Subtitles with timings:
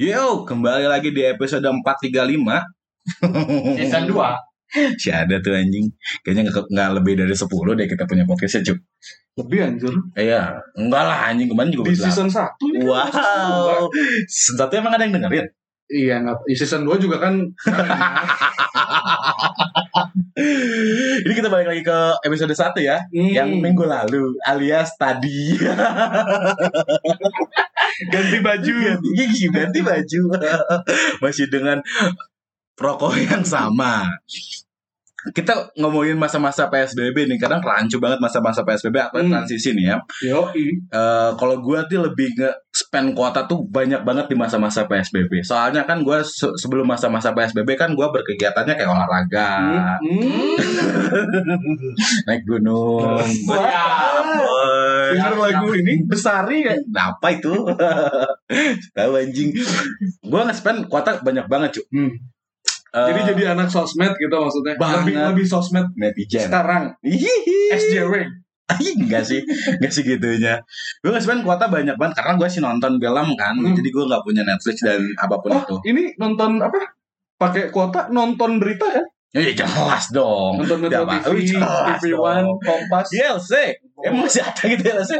[0.00, 2.24] Yo, kembali lagi di episode 435
[3.76, 5.92] Season 2 Si ada tuh anjing.
[6.24, 7.44] Kayaknya nggak nggak lebih dari 10
[7.76, 8.80] deh kita punya podcastnya cuk.
[9.44, 9.92] Lebih anjir.
[10.16, 11.52] Iya, enggak lah anjing.
[11.52, 13.92] Kemarin juga Di season 1 ini kan Wow.
[14.24, 15.52] Season satu emang ada yang dengerin?
[15.92, 16.16] Iya.
[16.48, 17.36] Di season 2 juga kan
[21.24, 23.32] Ini kita balik lagi ke episode 1 ya Hmm.
[23.32, 25.58] Yang minggu lalu alias tadi
[28.12, 28.74] ganti baju.
[28.86, 30.22] ganti, ganti baju
[31.22, 31.82] Masih dengan
[32.80, 34.08] rokok yang sama
[35.30, 39.28] kita ngomongin masa-masa PSBB nih kadang rancu banget masa-masa PSBB atau Hmm.
[39.30, 40.40] transisi nih ya Yo,
[40.90, 45.42] Eh, kalau gue tuh lebih nge spend kuota tuh banyak banget di masa-masa PSBB.
[45.42, 49.50] Soalnya kan gue se- sebelum masa-masa PSBB kan gue berkegiatannya kayak olahraga,
[49.98, 50.56] Hmm.
[52.26, 53.18] naik gunung.
[53.44, 53.68] Boy.
[55.10, 56.74] Denger lagu ini besari ya.
[56.88, 57.50] Nah, apa itu?
[58.96, 59.50] Tahu anjing.
[60.22, 61.84] Gue nge-spend kuota banyak banget, cuy.
[61.92, 62.12] Hmm.
[62.90, 64.74] Jadi jadi anak sosmed gitu maksudnya.
[64.76, 64.98] Banget.
[65.04, 66.46] Lebih lebih sosmed netizen.
[66.46, 66.94] sekarang.
[67.00, 67.70] Hihihi.
[67.70, 68.14] SJW.
[68.70, 70.62] Enggak sih, enggak sih gitunya.
[70.98, 73.74] Gue nge-spend kuota banyak banget karena gue sih nonton film kan, Hmm.
[73.74, 75.74] jadi gue nggak punya Netflix dan apa pun Oh, itu.
[75.86, 76.78] ini nonton apa?
[77.34, 79.02] Pakai kuota nonton berita kan?
[79.30, 80.58] Ya jelas dong.
[80.58, 82.18] Nonton Metro Tiap TV, jelas TV.
[82.18, 83.14] One, Kompas.
[83.14, 83.78] DLC.
[84.02, 85.12] Emang masih ada gitu DLC?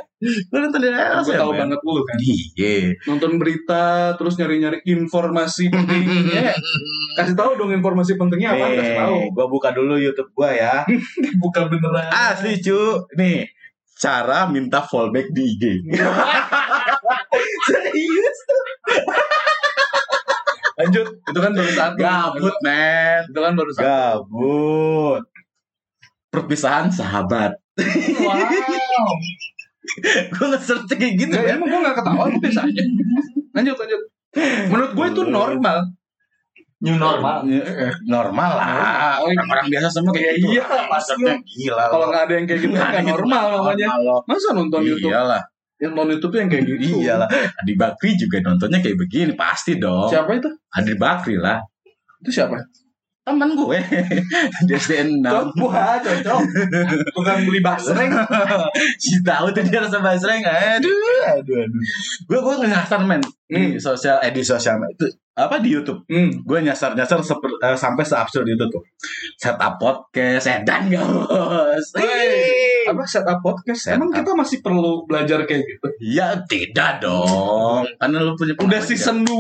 [0.51, 1.31] Lu nonton DLC?
[1.31, 1.61] Gue tahu men?
[1.63, 2.17] banget dulu kan.
[2.19, 2.75] Iya.
[3.07, 6.51] Nonton berita terus nyari-nyari informasi pentingnya.
[7.23, 8.67] Kasih tahu dong informasi pentingnya apa?
[8.83, 9.15] Kasih tahu.
[9.15, 10.75] Eh, gua buka dulu YouTube gua ya.
[11.47, 12.11] Bukan beneran.
[12.11, 13.07] Asli cu.
[13.15, 13.47] Nih,
[13.95, 15.65] cara minta fallback di IG.
[17.71, 18.39] Serius?
[20.81, 21.07] Lanjut.
[21.23, 21.97] Itu kan baru satu.
[21.97, 23.21] Gabut, men.
[23.29, 23.85] Itu kan baru satu.
[23.85, 25.23] Gabut.
[26.31, 27.53] Perpisahan sahabat.
[28.21, 29.11] Wow.
[30.31, 31.57] Gue nge-search kayak gitu Gak, ya.
[31.59, 32.83] emang gue gak ketawa, gue biasa aja.
[33.57, 34.03] Lanjut, lanjut.
[34.71, 35.79] Menurut gue itu normal.
[36.81, 37.45] New normal
[38.07, 38.69] Normal lah.
[39.21, 40.61] Oh, Orang-orang biasa semua kayak gitu.
[40.61, 41.13] Iya, pasti.
[41.19, 41.85] Maksudnya gila.
[41.91, 43.11] Kalau gak ada yang kayak gitu, Nggak gitu.
[43.11, 43.87] normal namanya.
[43.99, 44.19] Normal.
[44.31, 45.11] Masa nonton YouTube?
[45.11, 45.43] Iyalah.
[45.81, 47.01] Yang nonton YouTube yang kayak gitu?
[47.01, 47.29] Iyalah.
[47.57, 50.07] Adi Bakri juga nontonnya kayak begini pasti dong.
[50.07, 50.49] Siapa itu?
[50.71, 51.57] Adi Bakri lah.
[52.21, 52.61] Itu siapa?
[53.21, 53.77] Temen gue
[54.65, 56.41] di SDN 6 Wah, cocok.
[57.13, 58.09] Bukan beli basreng.
[59.03, 60.89] Si tahu tuh dia rasa basreng Aduh
[61.31, 61.83] Aduh aduh
[62.25, 63.77] Gue gue nyasar men Di Hmm.
[63.77, 65.05] sosial Eh di sosial itu
[65.35, 66.33] Apa di Youtube Hmm.
[66.43, 68.83] Gue nyasar-nyasar seper- eh, Sampai seabsurd itu tuh
[69.37, 72.70] Setup podcast Edan gak bos Wey.
[72.89, 73.81] Apa setup podcast?
[73.85, 74.01] Setup.
[74.01, 75.87] Emang kita masih perlu belajar kayak gitu?
[76.01, 79.35] Ya tidak dong Karena lu punya Udah pengalaman season 2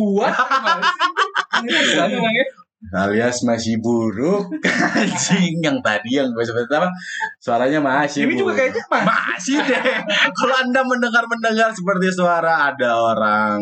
[1.64, 2.44] Ini
[2.96, 4.48] alias masih buruk
[4.96, 6.88] anjing yang tadi yang gue sebut apa
[7.36, 8.58] suaranya masih Ini juga buruk.
[8.58, 9.02] kayaknya mah.
[9.04, 9.82] masih deh
[10.40, 13.60] kalau anda mendengar mendengar seperti suara ada orang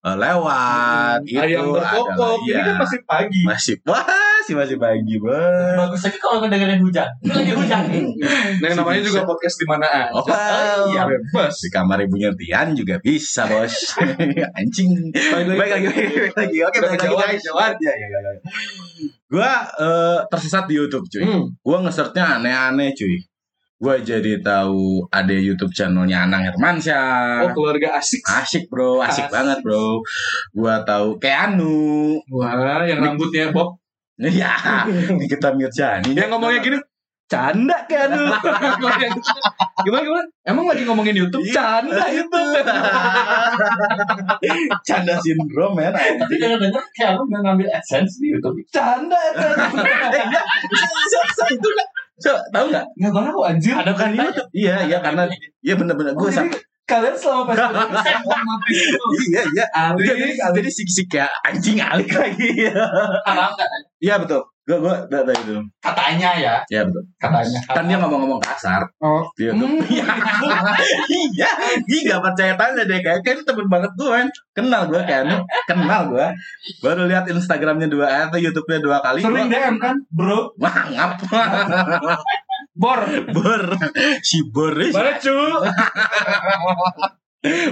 [0.00, 2.08] eh, lewat itu Ayam berkokok.
[2.16, 2.60] adalah- Ini iya.
[2.64, 3.40] kan masih pagi.
[3.44, 5.76] masih masih masih pagi bos.
[5.76, 7.08] Bagus lagi kalau ngedengerin hujan.
[7.20, 7.82] Ini lagi hujan.
[7.86, 8.02] Nih
[8.60, 10.10] Nah, yang namanya juga podcast di mana aja.
[10.10, 10.24] Oh,
[10.88, 11.54] iya, bebas.
[11.60, 13.74] di kamar ibunya Tian juga bisa bos.
[14.58, 15.12] Anjing.
[15.12, 15.86] Baik lagi.
[15.86, 17.72] Baik lagi oke baik lagi kejauhan.
[17.78, 18.32] ya ya ya
[19.30, 21.22] gue eh, tersesat di YouTube cuy.
[21.22, 21.46] Hmm.
[21.54, 23.14] gue nge-searchnya aneh-aneh cuy
[23.80, 28.20] gue jadi tahu ada YouTube channelnya Anang Hermansyah Oh, keluarga asik.
[28.28, 29.32] asik bro asik Asik.
[29.32, 30.04] banget bro
[30.52, 33.80] gue tahu Keanu Wah, yang rambutnya Bob.
[34.20, 34.84] ya
[35.16, 36.76] Nikita Mirjani Yang ngomongnya gini,
[37.30, 38.26] canda kan lu.
[39.86, 40.26] gimana gimana?
[40.44, 41.40] Emang lagi ngomongin YouTube?
[41.46, 41.78] Iya.
[41.80, 42.58] Canda YouTube.
[44.88, 49.56] canda sindrom ya Tapi denger-denger kayak lu nggak ngambil AdSense di Youtube Canda kan.
[51.08, 51.88] so, itu kan
[52.20, 53.74] so, tahu nggak Nggak tahu anjir.
[53.74, 53.92] Ada.
[53.96, 55.22] YouTube iya iya karena
[55.64, 56.30] iya bener-bener Oh, gue
[56.90, 57.78] kalian selama PSBB
[58.26, 59.06] otomatis itu.
[59.30, 59.64] iya iya.
[59.70, 62.66] Ali, jadi, jadi si si kayak anjing alik lagi.
[63.22, 63.70] Haram kan
[64.02, 64.42] iya betul.
[64.68, 66.54] Gue gue data itu Katanya ya.
[66.70, 67.02] Iya betul.
[67.18, 68.82] Katanya kan dia ngomong-ngomong kasar.
[69.02, 69.82] Oh, di YouTube.
[69.90, 70.06] Iya,
[71.34, 71.50] iya,
[71.90, 73.00] iya gak percaya tanya deh.
[73.02, 75.26] Kayak kan temen banget gue kan, kenal gue kan,
[75.66, 76.26] kenal gue,
[76.84, 80.54] baru lihat Instagramnya dua atau YouTube-nya dua kali, sering DM kan, bro?
[80.60, 81.18] wah ngap,
[82.80, 83.00] Bor.
[83.36, 83.62] bor,
[84.24, 85.36] si bor, eh, Mana cu?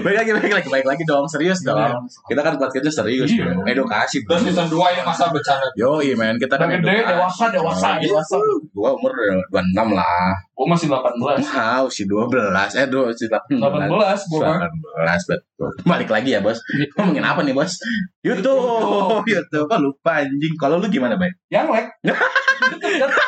[0.00, 3.52] baik lagi, baik lagi, baik lagi dong, serius dong, kita kan podcastnya serius, Iya.
[3.52, 3.68] bro.
[3.68, 8.00] edukasi bro, Terus season 2 ini masa bercanda yo men, kita kan gede, dewasa, dewasa,
[8.00, 8.08] Iya.
[8.08, 8.36] dewasa.
[8.72, 9.12] Gua umur
[9.52, 11.20] dua enam lah, Gue masih 18
[11.52, 14.56] wow, si dua belas, eh dua si delapan 18 gua.
[15.04, 15.70] 18 betul.
[15.84, 16.56] Balik lagi ya bos.
[16.96, 17.76] Ngomongin apa nih bos?
[18.24, 19.68] YouTube, YouTube.
[19.68, 20.56] Kok lupa anjing.
[20.56, 21.28] Kalau lu gimana bay?
[21.52, 21.90] Yang like.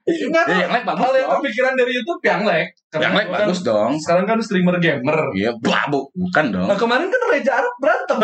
[0.00, 1.38] Enggak Ya, yang like bagus Hal yang dong.
[1.40, 2.70] kepikiran dari YouTube yang like.
[2.90, 3.90] Yang lain kan- bagus dong.
[3.96, 5.18] Sekarang kan streamer gamer.
[5.32, 6.66] Iya, bah, bu, bukan dong.
[6.66, 8.16] Nah kemarin kan Reza Arab berantem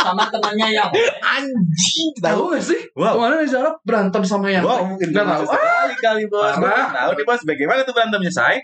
[0.00, 0.88] sama temannya yang
[1.20, 2.80] Anjing, Tahu gak sih?
[2.94, 3.18] Wow.
[3.18, 5.44] Kemarin Reza Arab berantem sama yang Wow, mungkin Nggak tahu.
[5.46, 6.54] sekali kali bos.
[6.56, 8.56] Gua Tahu nih bos, bagaimana tuh berantemnya say?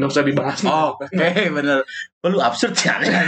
[0.00, 0.58] Nggak usah dibahas.
[0.64, 1.84] Oh, Oke, bener.
[2.24, 3.20] Lu absurd ya, ya,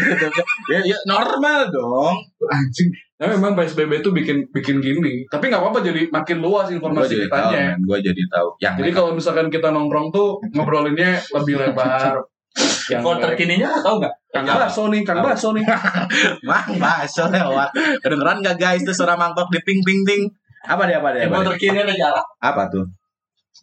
[0.80, 2.16] ya normal dong.
[2.48, 2.88] Anjing.
[3.22, 5.22] Nah, memang PSBB itu bikin bikin gini.
[5.30, 7.62] Tapi nggak apa-apa jadi makin luas informasi jadi tahu, kitanya.
[7.78, 7.78] men.
[7.86, 8.48] Gue jadi tahu.
[8.58, 12.18] Yang Jadi kalau misalkan kita nongkrong tuh ngobrolinnya lebih lebar.
[12.90, 14.14] yang info terkininya tahu nggak?
[14.34, 15.62] Kang Baso nih, Kang Baso nih.
[16.50, 17.70] Mang bakso lewat.
[18.02, 20.26] Kedengeran gak guys tuh suara mangkok di ping ping ting?
[20.66, 21.30] Apa dia apa dia?
[21.30, 21.48] Info Apa, dia?
[21.54, 22.26] terkini ada jarak.
[22.42, 22.84] apa tuh?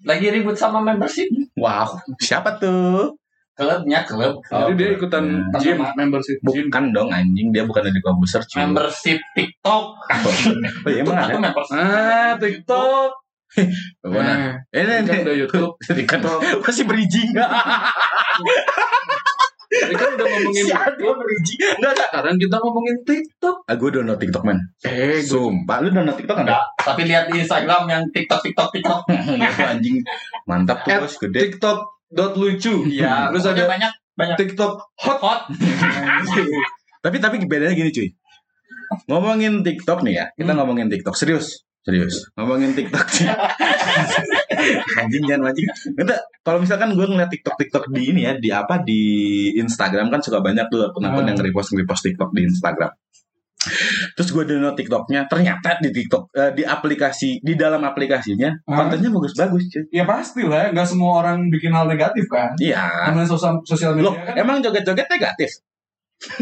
[0.07, 1.27] Lagi ribut sama membership.
[1.59, 3.19] Wow, siapa tuh?
[3.59, 4.39] Klubnya klub.
[4.41, 5.51] Jadi dia ikutan Hmm.
[5.59, 6.71] gym membership gym.
[6.71, 8.57] Bukan dong anjing, dia bukan dari komputer cuy.
[8.63, 9.83] Membership TikTok.
[10.00, 11.35] Oh iya emang Itu ada.
[11.38, 11.75] membership.
[11.75, 13.09] Ah, TikTok.
[14.07, 14.23] Mana?
[14.23, 15.71] Nah, Ini kan udah YouTube.
[16.07, 16.19] Kan
[16.61, 17.35] masih berijing.
[19.69, 20.73] Tadi kan udah ngomongin Si
[21.13, 21.59] berijing.
[21.77, 22.07] Enggak enggak.
[22.09, 23.56] Sekarang kita ngomongin TikTok.
[23.65, 24.57] Ah, gue download TikTok man.
[24.81, 26.57] Eh, gue Sumpah, lu download TikTok enggak?
[26.57, 29.00] Enggak, tapi lihat di Instagram yang TikTok TikTok TikTok.
[29.09, 29.97] Itu anjing
[30.45, 31.53] mantap tuh bos, gede.
[31.53, 31.77] TikTok
[32.09, 32.85] dot lucu.
[32.85, 35.19] Iya, Terus ada banyak banyak TikTok hot.
[35.21, 35.41] hot.
[37.06, 38.09] Tapi tapi bedanya gini cuy.
[39.07, 40.59] Ngomongin TikTok nih ya, kita Hmm.
[40.59, 41.63] ngomongin TikTok serius.
[41.79, 42.27] Serius.
[42.35, 43.23] Ngomongin TikTok sih.
[45.00, 45.67] anjing jangan anjing.
[45.95, 49.01] Enggak, kalau misalkan gue ngeliat TikTok TikTok di ini ya, di apa di
[49.56, 51.29] Instagram kan suka banyak tuh akun-akun Hmm.
[51.31, 52.91] yang repost repost TikTok di Instagram.
[54.18, 58.75] Terus gue download TikToknya, ternyata di TikTok eh, di aplikasi di dalam aplikasinya Hah?
[58.75, 59.83] kontennya bagus-bagus cuy.
[59.94, 62.51] Ya pasti lah, nggak semua orang bikin hal negatif kan.
[62.60, 63.10] Iya.
[63.13, 64.36] Namanya sosial sosial Loh, media kan.
[64.42, 65.50] emang joget-joget negatif?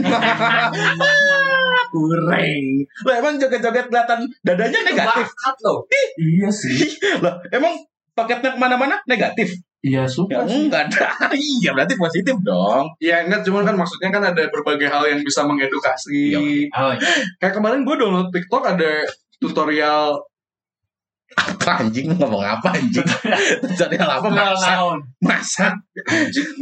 [1.93, 2.65] Kurang.
[3.05, 5.25] Loh, emang joget-joget kelihatan dadanya negatif?
[5.29, 5.85] Bakat loh.
[6.17, 6.97] Iya sih.
[7.21, 7.73] Loh, emang
[8.17, 9.53] paketnya ke mana-mana negatif?
[9.85, 10.67] Iya Ya suka sih.
[10.67, 11.31] enggak ada.
[11.37, 12.89] iya, berarti positif dong.
[12.97, 16.33] Ya enggak, cuman kan maksudnya kan ada berbagai hal yang bisa mengedukasi.
[16.33, 16.73] Iya.
[16.73, 17.09] Oh, iya.
[17.37, 19.05] Kayak kemarin gue download TikTok ada
[19.37, 20.17] tutorial
[21.37, 23.05] Apa anjing ngomong apa anjing?
[23.79, 24.77] Jadi apa masak?
[25.21, 25.73] Masak.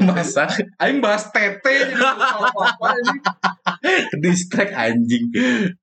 [0.03, 0.49] Masak.
[0.83, 1.95] Aing bahas tete.
[4.23, 5.31] Distract anjing.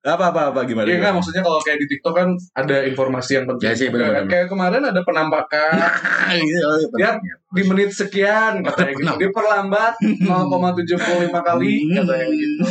[0.05, 0.85] Apa apa apa gimana?
[0.85, 3.65] Iya kan maksudnya kalau kayak di TikTok kan ada informasi yang penting.
[3.65, 4.29] Ya sih, benar-benar.
[4.29, 5.73] Kayak kemarin ada penampakan
[6.37, 7.11] Iya, iya, Ya,
[7.49, 9.13] di menit sekian katanya gitu.
[9.25, 12.65] Diperlambat 0,75 kali katanya gitu.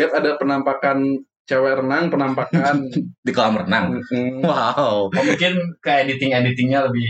[0.00, 1.04] Lihat ada penampakan
[1.48, 2.76] cewek renang, penampakan
[3.26, 3.96] di kolam renang.
[3.96, 4.44] Mm-mm.
[4.44, 5.08] Wow.
[5.08, 7.08] Oh, mungkin ke editing editingnya lebih.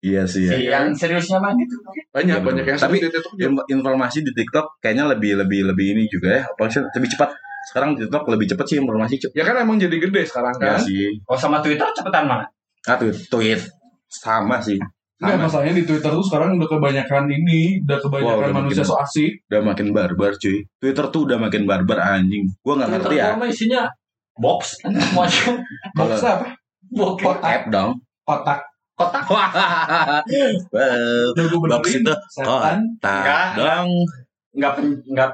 [0.00, 0.48] Iya sih.
[0.48, 0.80] Si Ya.
[0.80, 1.76] yang seriusnya mah gitu.
[2.08, 5.86] banyak Iya, banyak yang Tapi- seperti itu Inf- informasi di TikTok kayaknya lebih lebih lebih
[5.92, 6.42] ini juga ya.
[6.46, 7.28] Apa sih lebih cepat.
[7.68, 11.20] Sekarang TikTok lebih cepat sih informasi ya kan emang jadi gede sekarang Ya kan sih.
[11.28, 12.48] Oh sama Twitter cepetan mana?
[12.88, 13.60] Ah, tweet, tweet.
[14.08, 14.80] Sama sih.
[15.20, 18.88] Enggak masalahnya di Twitter tuh sekarang udah kebanyakan ini, udah kebanyakan Wah, udah manusia makin-
[18.88, 19.32] so asik.
[19.52, 20.58] Udah makin barbar cuy.
[20.80, 22.44] Twitter tuh udah makin barbar anjing.
[22.64, 23.36] Gua nggak ngerti Twitter ya.
[23.36, 23.82] mah isinya
[24.34, 25.42] box semuanya.
[26.00, 26.46] Box apa?
[26.88, 27.16] Box.
[27.20, 27.90] Kotak, App dong.
[28.24, 28.60] kotak.
[28.96, 29.22] Kotak.
[30.72, 31.68] Wow.
[31.68, 32.80] Box itu setan.
[33.00, 33.46] Tak Enggak.
[33.56, 33.90] dong.
[34.56, 35.30] Nggak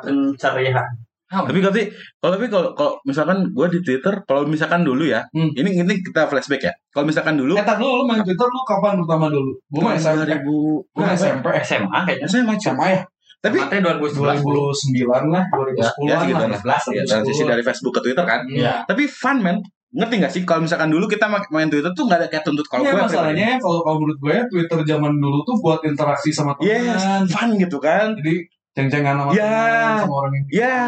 [1.26, 1.46] pencarian.
[1.46, 1.81] Tapi tapi
[2.17, 5.50] kalau tapi kalau kalau misalkan gua di Twitter, kalau misalkan dulu ya, Hmm.
[5.52, 6.73] ini ini kita flashback ya.
[6.88, 9.52] Kalau misalkan dulu Eh, dulu, lu main Twitter lu kapan pertama dulu?
[9.67, 10.23] Gue main SMP.
[10.25, 11.46] 2000 Gue SMP.
[11.60, 12.27] SMA kayaknya.
[12.27, 12.74] Saya macam.
[12.74, 13.01] SMA ya?
[13.36, 14.43] Tapi Matanya 2011.
[14.43, 16.60] 2009 lah, 2010 ya segitu lah.
[16.65, 16.81] lah.
[16.89, 18.41] Ya, transisi dari Facebook ke Twitter kan.
[18.46, 18.82] Iya.
[18.82, 19.58] Tapi fun man.
[19.89, 22.67] Ngerti gak sih kalau misalkan dulu kita ma- main Twitter tuh gak ada kayak tuntut
[22.67, 26.53] kalau Iya gue masalahnya kalau kalau menurut gue Twitter zaman dulu tuh buat interaksi sama
[26.55, 26.69] teman.
[26.69, 28.12] Yes, fun gitu kan.
[28.12, 28.44] Jadi
[28.77, 29.49] ceng-cengan sama Ya.
[29.49, 30.79] teman sama orang yang Ya,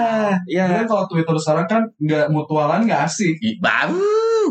[0.45, 0.65] ya.
[0.69, 3.41] Tapi kan kalau Twitter sekarang kan nggak mutualan nggak asik.
[3.59, 4.05] Baru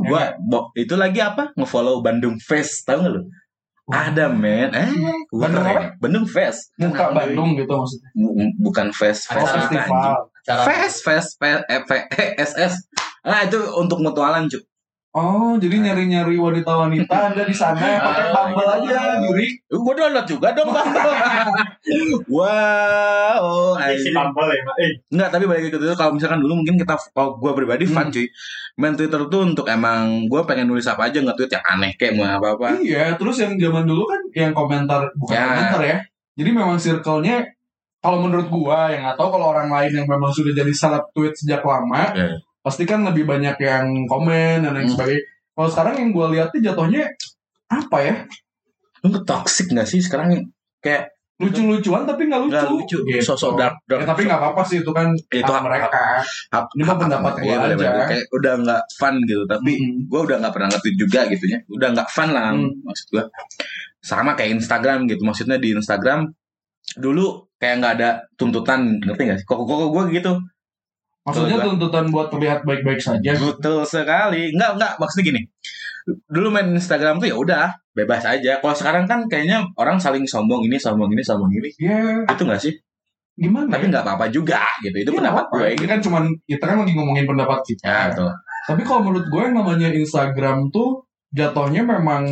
[0.03, 1.53] gua bo, itu lagi apa?
[1.53, 3.21] Ngefollow Bandung Fest, tahu gak lu?
[3.87, 4.89] Ada men, eh
[5.29, 5.95] Bandung apa?
[5.95, 6.73] Bandung Fest.
[6.75, 8.09] Muka Bandung gitu maksudnya.
[8.11, 10.27] Bu- bukan Fest, Fest festival.
[10.43, 12.73] Fest, Fest, Fest, F- eh, SS.
[13.21, 14.59] Ah itu untuk mutualan cuy.
[15.17, 19.49] Oh, jadi nyari-nyari wanita-wanita ada di sana pakai Ah, Bumble aja, Yuri.
[19.65, 21.09] Gue download juga dong Bumble.
[22.37, 23.41] wow,
[23.75, 24.13] si anjing.
[24.13, 24.61] Bumble ya.
[24.77, 28.05] Eh, Enggak, tapi balik ke Twitter kalau misalkan dulu mungkin kita kalau gue pribadi fun
[28.05, 28.13] Hmm.
[28.13, 28.27] cuy.
[28.77, 32.29] Main Twitter tuh untuk emang gue pengen nulis apa aja nge-tweet yang aneh kayak mau
[32.29, 32.77] apa-apa.
[32.77, 35.45] Iya, terus yang zaman dulu kan yang komentar bukan Ya.
[35.49, 35.97] komentar ya.
[36.37, 37.41] Jadi memang circle-nya
[37.97, 41.65] kalau menurut gua yang atau kalau orang lain yang memang sudah jadi seleb tweet sejak
[41.65, 42.37] lama, Ya.
[42.67, 44.93] Pasti kan lebih banyak yang komen dan lain Hmm.
[44.93, 45.23] sebagainya.
[45.55, 47.07] Kalau sekarang yang gua lihat tuh jatuhnya
[47.65, 48.13] apa ya?
[49.01, 50.35] Lu toxic gak sih sekarang
[50.77, 52.51] kayak Lucu-lucuan tapi nggak lucu.
[52.51, 53.21] nggak lucu, Gitu.
[53.21, 54.01] sosok dark dark.
[54.01, 55.85] Ya, tapi nggak apa-apa sih itu kan itu hak mereka.
[56.49, 57.61] hak- Ini mah pendapat iya, aja.
[57.63, 58.07] bener-bener.
[58.09, 59.43] Kayak udah nggak fun gitu.
[59.45, 60.09] Tapi Mm.
[60.09, 61.59] gue udah nggak pernah nge-tweet juga gitu ya.
[61.69, 62.73] Udah nggak fun lah Hmm.
[62.81, 63.23] maksud gue.
[63.99, 66.31] sama kayak Instagram gitu maksudnya di Instagram
[66.95, 70.31] dulu kayak nggak ada tuntutan ngerti nggak sih kok kok gue gitu
[71.27, 73.35] Maksudnya Kalau tuntutan buat terlihat baik-baik saja.
[73.35, 75.41] betul sekali nggak nggak maksudnya gini
[76.25, 80.63] dulu main Instagram tuh ya udah bebas aja kalau sekarang kan kayaknya orang saling sombong
[80.63, 82.71] ini sombong ini sombong ini Ya, itu nggak sih
[83.35, 83.67] gimana?
[83.67, 83.89] tapi ya?
[83.91, 85.53] nggak apa-apa juga gitu itu Ya, pendapat apa?
[85.53, 87.83] gue Ini gitu kan cuman kita kan lagi ngomongin pendapat kita.
[87.85, 88.31] ya betul
[88.63, 92.23] Tapi kalau menurut gue yang namanya Instagram tuh jatuhnya memang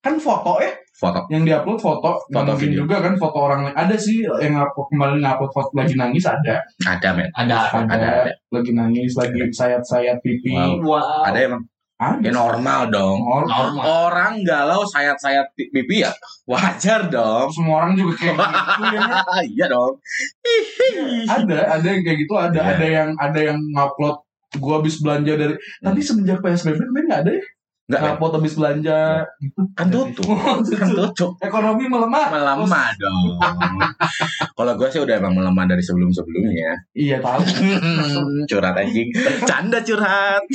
[0.00, 1.24] kan foto ya foto.
[1.32, 2.84] Yang diupload foto, Foto mungkin video.
[2.84, 3.74] juga kan foto orang lain.
[3.74, 6.60] Ada sih yang ngupload kemarin ngupload foto lagi nangis ada.
[6.78, 7.32] Ada men.
[7.32, 7.56] Ada.
[7.72, 8.32] ada, Ada, ada.
[8.50, 10.52] lagi nangis lagi sayat-sayat pipi.
[10.52, 10.84] Wow.
[10.84, 11.24] Wow.
[11.24, 11.64] ada emang?
[11.96, 12.20] Ada.
[12.20, 13.16] Ya normal dong.
[13.18, 13.82] Nor- Normal.
[14.06, 16.12] orang galau sayat-sayat pi- pipi ya?
[16.44, 17.48] Wajar dong.
[17.48, 19.00] Semua orang juga kayak gitu ya.
[19.46, 19.92] Iya dong.
[21.26, 22.70] Ada ada yang kayak gitu ada Iya.
[22.70, 24.16] ada yang ada yang ngupload
[24.58, 27.44] gua habis belanja dari tapi semenjak psbb kemarin nggak ada ya
[27.90, 29.00] Enggak, ngupload habis belanja
[29.36, 30.30] gitu kan tutup
[30.70, 33.34] kan tutup ekonomi melemah melemah dong
[34.56, 37.42] kalau gue sih udah emang melemah dari sebelum-sebelumnya iya tahu
[38.50, 39.10] curhat anjing
[39.42, 40.42] canda curhat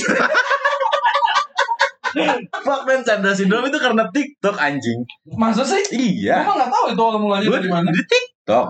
[2.57, 5.03] Fuck man, canda sindrom itu karena TikTok anjing.
[5.35, 6.41] masa sih Iya.
[6.41, 7.89] Emang nggak tahu itu awal mulanya Gue dari mana.
[7.91, 8.67] di TikTok.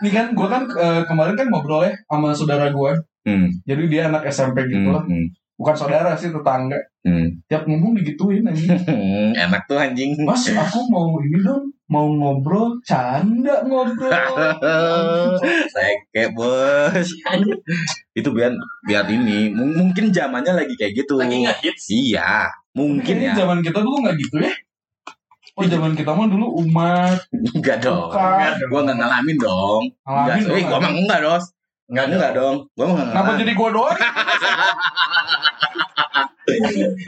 [0.00, 2.92] Nih kan, gue kan eh, kemarin kan ngobrol ya sama saudara gue.
[3.22, 3.52] Hmm.
[3.62, 4.94] Jadi dia anak SMP gitu Hmm.
[4.94, 5.04] lah.
[5.04, 6.76] hmm, Bukan saudara sih, tetangga.
[7.00, 7.48] hmm.
[7.48, 8.44] Tiap ngomong digituin.
[8.44, 10.12] Hmm, Enak tuh anjing.
[10.20, 11.72] Mas, aku mau ini dong.
[11.88, 12.76] Mau ngobrol.
[12.84, 14.12] Canda ngobrol.
[15.72, 17.08] Seke bos.
[18.12, 18.52] itu biar
[18.84, 21.16] biar ini M- mungkin zamannya lagi kayak gitu.
[21.16, 21.84] Lagi ngehits.
[21.88, 23.40] Iya, mungkin Kayaknya ya.
[23.40, 24.52] zaman kita dulu nggak gitu ya.
[25.56, 27.16] Oh, zaman kita mah dulu umat.
[27.32, 28.12] Enggak dong.
[28.12, 28.60] Enggak
[28.92, 29.82] ngalamin dong.
[30.04, 31.44] Enggak, Ngalamin dong, eh, gua mah enggak, Dos.
[31.86, 32.56] Enggak Enggak dong.
[32.74, 33.14] Gua mah enggak.
[33.14, 33.98] Kenapa jadi gue doang?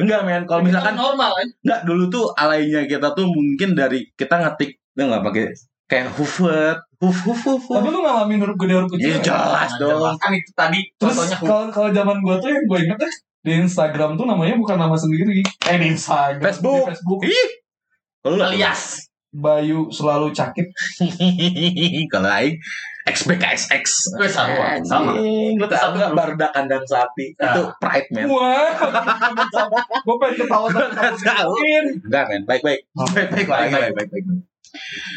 [0.02, 0.42] Enggak, men.
[0.46, 1.48] Kalau misalkan normal kan.
[1.62, 5.44] Enggak, dulu tuh alainya kita tuh mungkin dari kita ngetik ya nggak pakai
[5.88, 7.64] kayak hufet, huf huf huf.
[7.64, 7.74] huf.
[7.80, 9.08] Tapi lu ngalamin huruf gede huruf kecil.
[9.08, 9.24] Iya nggak?
[9.24, 10.14] jelas dong.
[10.20, 14.18] Kan itu tadi Terus kalau kalau zaman gue tuh yang gue inget ya di Instagram
[14.20, 15.40] tuh namanya bukan nama sendiri.
[15.40, 16.44] Eh di Instagram.
[16.44, 16.84] Facebook.
[16.84, 17.20] Di Facebook.
[17.24, 17.48] Ih.
[18.28, 19.08] Alias.
[19.32, 20.66] Bayu selalu cakit.
[22.12, 22.56] kalau aing
[23.08, 23.84] XBKSX.
[24.14, 24.76] Gue sama.
[24.84, 25.16] Sama.
[25.16, 26.18] Anjing, Lu Satu nggak grup.
[26.18, 27.32] Barda kandang sapi?
[27.34, 27.56] Ya.
[27.56, 28.24] Itu pride man.
[28.28, 28.68] Wah,
[30.04, 31.84] gue pengen ketawa Nggak mungkin.
[32.04, 32.80] Enggak men, baik baik.
[32.92, 33.70] Baik-baik Baik baik.
[33.72, 34.24] baik baik baik.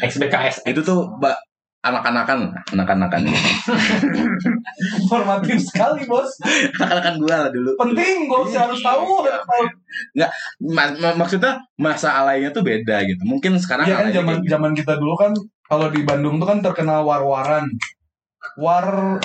[0.02, 0.64] XBKS.
[0.64, 1.36] Itu tuh ba-
[1.82, 3.26] anak-anakan, anak-anakan,
[5.02, 6.30] Informatif sekali bos.
[6.78, 7.74] anak-anakan gua lah dulu.
[7.74, 9.26] Penting gue sih harus tahu.
[9.26, 9.64] harus tahu.
[10.70, 13.22] Ma- ma- maksudnya masa alainya tuh beda gitu.
[13.26, 14.50] Mungkin sekarang Iya kan zaman gitu.
[14.54, 15.32] zaman kita dulu kan
[15.72, 17.64] kalau di Bandung tuh kan terkenal war-waran.
[18.60, 19.16] War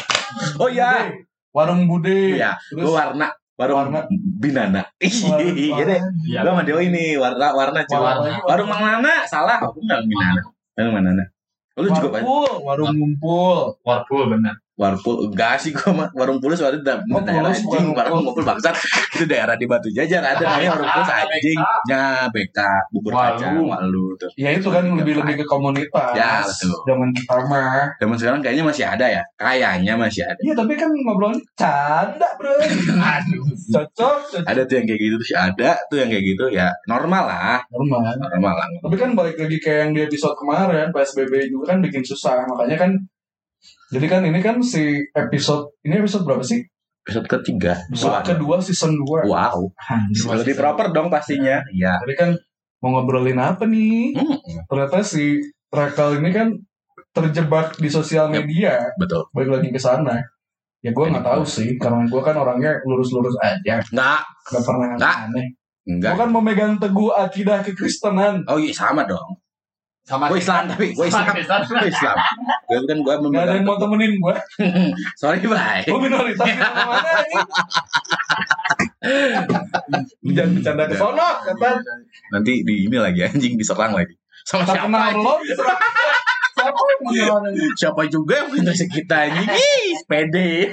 [0.55, 1.11] Oh iya,
[1.51, 2.39] warung bude.
[2.39, 3.27] Iya, Terus warna
[3.57, 3.99] warung Warna.
[4.39, 4.81] binana.
[5.27, 5.99] warung- Iya deh.
[6.23, 6.39] Iya.
[6.45, 7.79] Gua sama Dewa ini warna warna.
[7.83, 8.31] Warna.
[8.45, 10.41] Warung Mang Nana salah, aku bilang binana.
[10.77, 11.25] Warung Mang Nana.
[11.75, 12.23] Oh, lu juga banyak.
[12.25, 13.57] Warpul, warung ngumpul.
[13.83, 14.55] Warpool benar.
[14.77, 18.19] Warpul enggak sih gua mah warung pulus ada da- Oh, daerah Pulus, anjing warung warung
[18.23, 18.77] ngumpul bangsat
[19.11, 22.57] itu daerah di Batu Jajar ada namanya warung pulus Ah, anjing nya BK
[22.93, 26.13] bubur kacang walu tuh Ya itu kan lebih lebih ke komunitas.
[26.13, 26.77] Ya, betul.
[26.85, 27.89] Zaman kita mah.
[27.97, 32.53] zaman sekarang kayaknya masih ada ya kayaknya masih ada Iya tapi kan ngobrolnya canda bro.
[33.17, 33.41] Aduh.
[33.67, 34.45] Cocok, cocok.
[34.45, 38.13] ada tuh yang kayak gitu tuh ada tuh yang kayak gitu ya normal lah Normal.
[38.15, 42.05] normal lah Tapi kan balik lagi kayak yang di episode kemarin PSBB juga kan bikin
[42.05, 42.45] susah.
[42.45, 42.91] Makanya kan
[43.87, 46.59] jadi kan ini kan si episode ini episode berapa sih?
[47.01, 49.25] episode ketiga Episode kedua season 2.
[49.25, 49.63] wow
[50.35, 52.29] lebih proper dong pastinya iya Jadi kan
[52.77, 54.11] mau ngobrolin apa nih?
[54.13, 56.51] Hmm, Ternyata si Rekal ini kan
[57.09, 58.35] terjebak di sosial Yep.
[58.37, 58.73] media.
[58.95, 60.19] betul Balik lagi ke sana.
[60.77, 65.15] Ya gue nggak tahu sih, karena gue kan orangnya lurus-lurus aja, nggak nggak pernah Nggak.
[65.25, 65.47] aneh.
[65.87, 68.45] enggak Gue kan memegang teguh akidah kekristenan.
[68.45, 69.33] oh iya sama dong
[70.07, 71.43] Sama gue Islam tapi gue Islam gue
[71.91, 72.15] Islam
[72.63, 74.35] gue kan gue Gak ada yang mau temenin gue.
[75.19, 76.47] sorry bye Gue minoritas
[76.87, 77.37] mana ini?
[80.27, 81.69] Jangan bercanda ke sono, kata.
[82.31, 85.59] nanti di ini lagi anjing diserang lagi sama Tak siapa kenal anjing?
[86.69, 87.41] belum?
[87.73, 88.09] Siapa ini?
[88.09, 90.67] juga yang punya kita anjing Ih, pede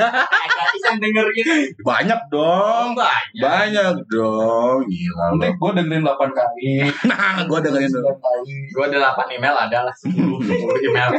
[0.80, 1.52] yang denger gitu.
[1.80, 3.40] banyak dong Banyak.
[3.40, 6.68] banyak dong gila Nanti gue dengerin 8 kali.
[7.10, 8.54] nah gue dengerin tuh 9 kali.
[8.68, 11.10] Gue ada 8 email ada lah 10 10 email.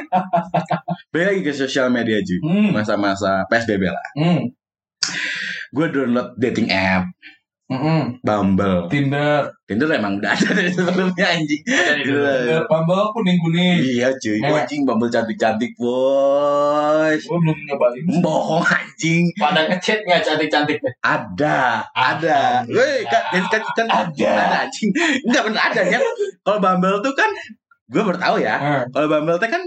[1.11, 2.69] balik lagi ke sosial media cuy Hmm.
[2.71, 4.51] masa-masa PSBB lah Hmm.
[5.71, 7.07] gue download dating app
[7.65, 8.21] Hmm.
[8.21, 9.49] Bumble Tinder.
[9.65, 11.65] Tinder emang udah ada dari sebelumnya anjing.
[11.65, 12.61] Tinder.
[12.69, 13.81] Bumble kuning-kuning.
[13.81, 14.53] iya cuy Eh.
[14.53, 18.05] anjing Bumble cantik-cantik bos Gue belum nyobain.
[18.21, 22.85] bohong anjing Pada ngechat nggak cantik-cantik ada ada Alhamdulillah.
[22.85, 24.29] weh kan kan kan, Ada.
[24.29, 24.89] ada anjing
[25.25, 25.99] enggak bener ada ya
[26.41, 27.29] kalau Bumble tuh kan
[27.87, 29.65] gue baru tahu ya Ah, kalau Bumble teh kan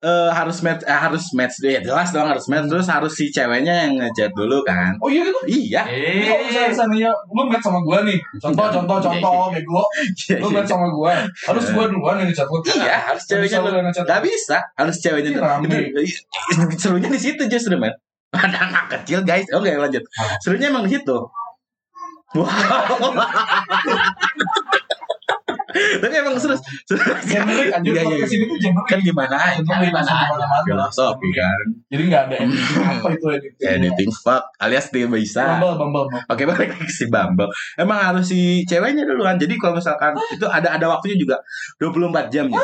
[0.00, 1.80] eh, harus match eh, harus match ya.
[1.84, 2.66] Jelas dong harus match.
[2.68, 4.96] Terus harus si ceweknya yang ngechat dulu kan.
[5.00, 5.40] Oh iya gitu?
[5.44, 5.82] Iya.
[5.84, 8.18] Kalau misalnya misalnya lu match sama gua nih.
[8.40, 8.74] Contoh Iya.
[8.80, 9.82] contoh contoh bego.
[10.40, 11.12] Lu match sama gua.
[11.28, 12.58] Harus gua duluan yang ngechat lu.
[12.64, 14.58] Iya harus ceweknya lu nggak bisa.
[14.76, 16.00] Harus ceweknya Ini dulu
[16.80, 17.92] serunya di situ justru men.
[18.30, 19.46] Ada anak kecil guys.
[19.52, 20.02] Oke lanjut.
[20.40, 21.18] Serunya emang di situ.
[22.30, 22.46] Wow
[25.72, 26.56] tapi emang seru.
[27.26, 30.12] Generik anjir Iya, iya, tuh generik kan gimana Generik, gimana
[30.66, 31.66] filosofi kan?
[31.90, 33.66] Jadi nggak ada editing apa itu editing.
[33.66, 35.58] Editing fuck alias dia bisa.
[35.58, 36.06] Bumble Bumble.
[36.26, 37.50] Oke balik lagi si Bumble.
[37.78, 39.38] Emang harus si ceweknya duluan.
[39.38, 41.36] Jadi kalau misalkan Itu ada ada waktunya juga
[41.78, 42.62] 24 jam ya.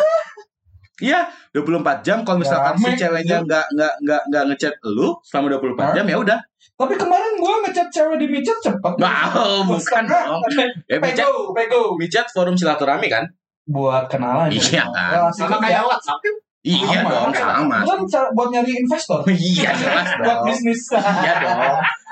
[0.96, 1.20] Iya
[1.52, 2.18] 24 jam.
[2.24, 6.38] Kalau misalkan si ceweknya nggak nggak nggak nggak ngechat lu Selama 24 jam ya udah
[6.76, 8.94] tapi kemarin gua ngechat cewek di micet cepet.
[9.00, 10.40] Wow bukan dong.
[10.86, 11.82] Ya micet pego pego.
[11.96, 13.24] Micet forum silaturahmi kan?
[13.66, 15.32] Buat kenalan Iya kan?
[15.32, 16.20] Sama kayak WhatsApp.
[16.20, 16.34] kan?
[16.66, 17.10] Iya Sama.
[17.12, 21.58] dong sama kan cara buat nyari investor Iya jelas buat dong bisnis Iya dong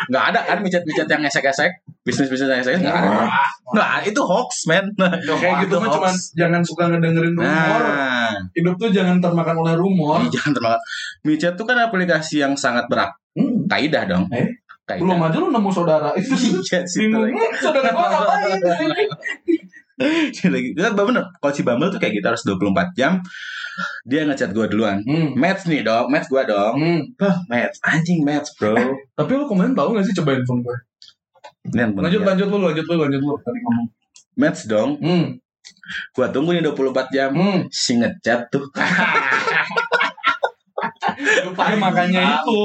[0.04, 1.70] Nggak ada kan micet-micet yang esek-esek
[2.00, 3.10] Bisnis-bisnis yang esek Nggak ada
[3.68, 8.74] Nggak itu hoax man kayak gitu Itu mah cuman jangan suka ngedengerin rumor Nah hidup
[8.76, 10.78] tuh jangan termakan oleh rumor Ih, jangan terlalu.
[11.24, 13.10] Micet tuh kan aplikasi yang sangat berat.
[13.34, 14.24] Hmm, Kaidah dong.
[14.30, 14.46] Eh?
[14.84, 15.00] Kaidah.
[15.02, 17.08] belum aja lu nemu saudara itu Iya sih.
[17.08, 17.32] itu bingung lagi.
[17.32, 19.02] "Hmm, saudara gua ngapain di sini
[19.48, 19.63] Itu
[19.98, 20.68] lagi.
[20.74, 21.24] Itu bener.
[21.38, 23.22] Kalau si Bumble tuh kayak gitu harus 24 jam.
[24.06, 25.02] Dia ngechat gue duluan.
[25.02, 25.34] hmm.
[25.34, 26.74] Match nih dong, match gue dong.
[26.78, 27.00] Hmm.
[27.18, 27.78] Bah, match.
[27.82, 28.74] Anjing match, bro.
[29.14, 30.76] Tapi lu kemarin tahu gak sih coba handphone gue?
[31.64, 32.26] Ini yang bener Lanjut, ya.
[32.28, 33.34] lanjut lu, lanjut lu, lanjut lu.
[33.40, 33.86] Tadi ngomong.
[34.38, 34.90] Match dong.
[35.00, 35.26] Hmm.
[36.12, 37.30] Gua tunggu nih 24 jam.
[37.32, 37.58] Hmm.
[37.72, 38.66] Si ngechat tuh.
[41.14, 42.64] Ya, makanya itu.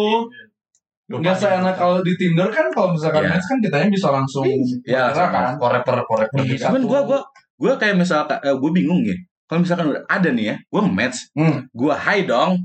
[1.09, 3.29] Nggak seenak kalau di Tinder kan kalau misalkan Iya.
[3.33, 5.53] match kan kitanya bisa langsung Iya, bicara kan.
[5.57, 6.37] Koreper, koreper.
[6.39, 6.69] Iya.
[6.69, 7.19] Cuman gue gua
[7.57, 9.17] gua kayak misalkan eh, gue bingung ya.
[9.43, 11.65] Kalau misalkan udah ada nih ya, gue match, Hmm.
[11.67, 12.61] gue hi dong.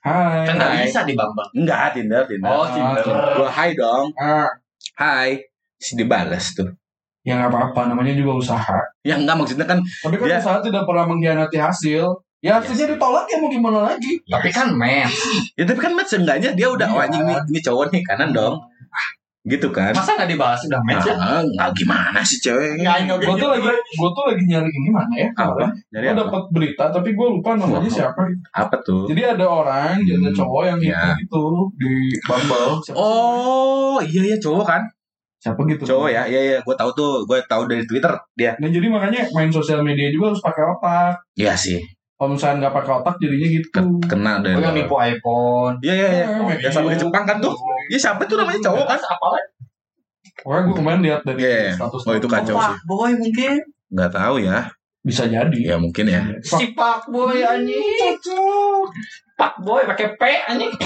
[0.00, 0.48] Hai.
[0.48, 0.82] Kan nggak Hai.
[0.82, 1.46] bisa di Bambang.
[1.52, 2.48] Enggak, Tinder, Tinder.
[2.48, 3.04] Oh, Tinder.
[3.36, 4.06] Gue hi dong.
[4.16, 4.48] Ah,
[4.96, 5.36] Hai.
[5.76, 6.72] Si dibales tuh.
[7.22, 8.78] ya nggak apa-apa, namanya juga usaha.
[9.06, 12.10] Ya enggak maksudnya kan Tapi kan Dia- usaha tidak pernah mengkhianati hasil.
[12.42, 14.18] Ya hasilnya ditolak ya mau gimana lagi?
[14.24, 15.14] Tapi kan match.
[15.54, 16.96] ya tapi kan match seenggaknya dia udah Iya.
[16.96, 18.58] oh, anjing nih ini cowok nih kanan dong.
[19.42, 19.90] Gitu kan.
[19.90, 21.14] Masa nggak dibahas udah match ya?
[21.14, 22.78] Ah, enggak gimana sih cewek.
[22.78, 25.28] Nggak Gue tuh lagi, gue tuh lagi nyari ini mana ya?
[25.34, 25.66] Apa?
[25.88, 26.20] Dari Gue apa?
[26.26, 27.90] dapat berita tapi gue lupa namanya Wah.
[27.90, 28.22] siapa.
[28.52, 29.06] Apa tuh?
[29.06, 31.02] Jadi ada orang, ada Hmm, cowok yang ya.
[31.14, 31.42] itu gitu
[31.74, 32.70] di Bumble.
[32.80, 34.82] Siapa, Oh, iya iya cowok kan?
[35.38, 35.82] siapa gitu?
[35.84, 36.22] Cowok ya.
[36.24, 37.26] Iya iya, gue tahu tuh.
[37.26, 38.54] Gue tahu dari Twitter dia.
[38.58, 41.14] Nah jadi makanya main sosial media juga harus pakai otak.
[41.34, 41.82] Iya sih.
[42.22, 43.66] Kalau misalnya nggak pakai otak jadinya gitu.
[43.74, 44.54] Ken- Kena dari.
[44.54, 45.74] Oh, yang nipu iPhone.
[45.82, 46.26] Iya iya iya.
[46.38, 47.50] Eh, Ya sama di Jepang kan tuh.
[47.90, 49.00] Iya siapa tuh namanya cowok kan?
[49.02, 49.48] Apa lagi?
[50.38, 51.74] Pokoknya gue kemarin lihat dari Iya.
[51.74, 52.06] status.
[52.06, 52.62] Oh, itu kacau sih.
[52.62, 53.52] Pak boy mungkin.
[53.90, 54.70] Nggak tahu ya.
[55.02, 55.58] Bisa jadi.
[55.66, 56.22] Ya mungkin ya.
[56.40, 58.14] Si Pak boy anjing.
[59.34, 60.70] Pak boy pakai P anjing.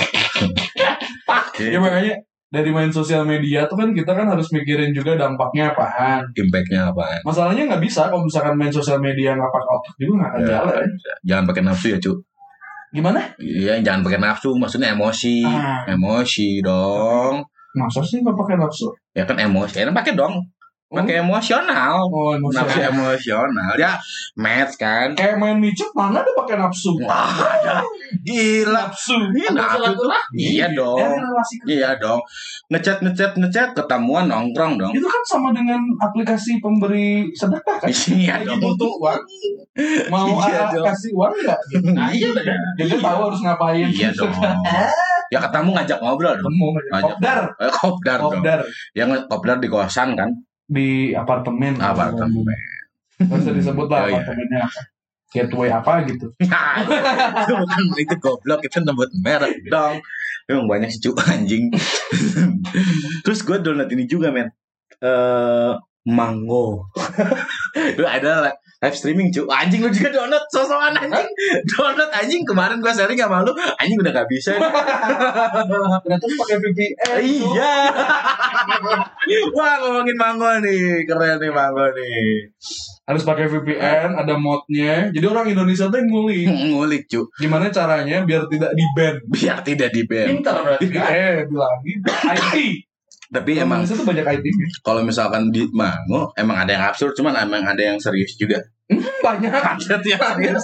[1.57, 6.23] Ya makanya dari main sosial media tuh kan kita kan harus mikirin juga dampaknya apaan.
[6.33, 7.19] Impactnya apa?
[7.27, 10.49] Masalahnya nggak bisa kalau misalkan main sosial media nggak pakai otak juga nggak akan Ya,
[10.49, 10.87] jalan.
[11.27, 12.13] jangan pakai nafsu ya cu.
[12.95, 13.21] Gimana?
[13.43, 14.51] Iya jangan pakai nafsu.
[14.55, 15.43] Maksudnya emosi.
[15.43, 15.83] Ah.
[15.91, 17.43] Emosi dong.
[17.77, 18.89] Masa sih nggak pakai nafsu?
[19.13, 19.83] Ya kan emosi.
[19.83, 20.39] Ya pakai dong.
[20.87, 21.03] Oh.
[21.03, 21.99] Pakai emosional.
[22.07, 22.63] Oh, emosi.
[22.63, 23.75] Nafsu emosional.
[23.75, 23.99] Ya
[24.39, 25.19] match kan.
[25.19, 26.95] Kayak main micet mana ada pakai nafsu?
[27.03, 27.83] Wah ada.
[28.23, 28.87] Gila.
[28.87, 29.19] Nafsu.
[29.35, 30.07] Iya nafsu tuh.
[30.39, 30.95] Iya Ya, dong.
[31.03, 31.43] kerja.
[31.67, 32.23] Iya dong.
[32.71, 34.95] Ngechat ngechat ngechat ketemuan nongkrong dong.
[34.95, 37.91] Itu kan sama dengan aplikasi pemberi sedekah kan?
[37.91, 38.63] Iya dong.
[38.63, 39.21] butuh uang.
[40.07, 41.61] Mau Iya kasih uang nggak?
[41.67, 41.89] Gitu.
[41.99, 42.59] Nah, iya benar.
[42.79, 43.87] Jadi tahu harus ngapain.
[43.91, 44.31] Iya dong.
[45.27, 46.55] Ya ketemu ngajak ngobrol dong.
[46.55, 47.19] Ngajak.
[47.19, 48.31] kopdar, Eh, kopdar dong.
[48.39, 48.59] kopdar
[48.95, 50.31] Yang kopdar di kosan kan.
[50.67, 51.79] Di apartemen.
[51.79, 52.45] Apartemen.
[53.23, 54.21] Usah disebut lah Oh, iya.
[54.21, 54.81] apartemennya apa.
[55.27, 56.27] Gateway apa gitu.
[56.39, 59.99] itu bukan itu goblok itu nyebut merek dong.
[60.47, 61.75] Emang banyak sih cu anjing.
[63.27, 64.49] Terus gue download ini juga men.
[65.03, 65.73] Eh
[66.07, 66.87] Mango.
[67.93, 69.49] Itu ada live streaming cu.
[69.49, 71.29] Anjing lu juga download sosokan anjing.
[71.73, 73.53] download anjing kemarin gue sharing sama lu.
[73.81, 74.53] Anjing udah gak bisa.
[76.05, 76.97] Ternyata lu pakai VPN.
[77.17, 77.53] tuh.
[77.57, 77.75] iya.
[79.57, 81.09] Wah ngomongin Mango nih.
[81.09, 82.53] Keren nih Mango nih.
[83.07, 85.07] Harus pakai VPN, ada modnya.
[85.15, 86.47] Jadi orang Indonesia tuh yang ngulik.
[86.75, 87.23] Ngulik cu.
[87.39, 89.15] Gimana caranya biar tidak di ban?
[89.31, 90.27] Biar tidak di ban.
[90.27, 90.87] Pinter berarti.
[90.91, 92.55] Eh, bilangin IT.
[93.27, 94.67] Tapi Emang Indonesia tuh banyak -nya.
[94.81, 98.63] kalau misalkan di Mango emang ada yang absurd cuman emang ada yang serius juga.
[98.87, 99.51] Banyak.
[99.75, 100.63] Ada tuh yang serius.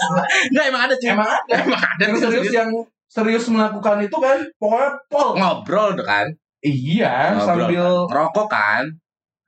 [0.54, 1.10] Enggak emang ada cuy.
[1.10, 1.52] Emang ada.
[1.58, 2.70] Emang ada Yang tuh serius yang
[3.10, 5.28] serius melakukan itu kan pokoknya pol.
[5.34, 6.26] ngobrol kan.
[6.62, 8.06] Iya, Ngobrol sambil kan.
[8.06, 8.84] ngerokok kan.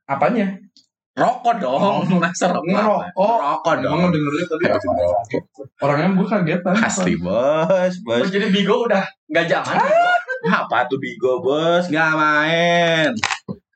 [0.04, 0.46] apanya?
[1.14, 2.10] Rokok dong.
[2.18, 2.66] Masa rokok?
[2.66, 3.38] Ngerokok.
[3.38, 3.94] Rokok dong.
[3.94, 4.64] Emang dengernya tadi?
[5.78, 6.74] Orangnya gue kagetan.
[6.74, 8.18] Asli bos, bos.
[8.18, 9.78] Oh, jadi Bigo udah nggak zaman.
[10.44, 11.88] Apa tuh Bigo bos?
[11.88, 13.10] Nggak main.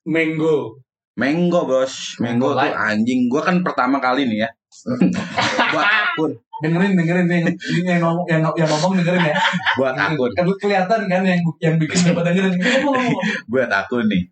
[0.05, 0.81] Mango.
[1.19, 3.21] Mango bos, Mango Mango tuh anjing.
[3.27, 4.51] Gua kan pertama kali nih ya.
[5.75, 9.35] buat akun, Dengerin, dengerin yang ini yang ngomong yang, yang ngomong dengerin ya.
[9.81, 12.55] buat akun, Kan kelihatan kan yang yang bikin dapat dengerin.
[13.51, 14.29] Buat akun nih.